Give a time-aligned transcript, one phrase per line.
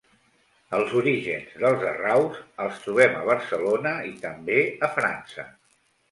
[0.75, 4.57] Els orígens dels Arraus els trobem a Barcelona i, també
[4.89, 5.47] a França.